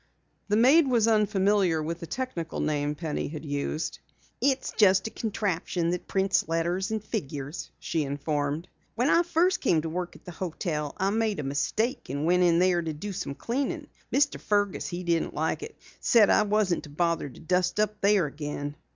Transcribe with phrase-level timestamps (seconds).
[0.47, 3.99] The maid was unfamiliar with the technical name Penny had used.
[4.41, 8.67] "It's just a contraption that prints letters and figures," she informed.
[8.95, 12.41] "When I first came to work at the hotel I made a mistake and went
[12.41, 13.89] in there to do some cleaning.
[14.11, 14.39] Mr.
[14.39, 18.25] Fergus, he didn't like it and said I wasn't to bother to dust up there
[18.25, 18.75] again."